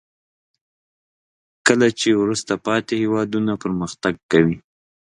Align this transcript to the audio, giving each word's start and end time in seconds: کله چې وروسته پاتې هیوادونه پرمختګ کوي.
کله 1.67 1.87
چې 1.99 2.09
وروسته 2.21 2.53
پاتې 2.65 2.93
هیوادونه 3.03 3.51
پرمختګ 3.63 4.13
کوي. 4.31 4.57